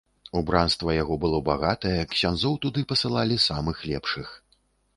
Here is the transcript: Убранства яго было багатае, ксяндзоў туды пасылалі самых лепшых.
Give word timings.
Убранства 0.39 0.95
яго 1.01 1.17
было 1.25 1.41
багатае, 1.49 1.99
ксяндзоў 2.15 2.57
туды 2.65 2.85
пасылалі 2.93 3.37
самых 3.49 3.77
лепшых. 3.95 4.37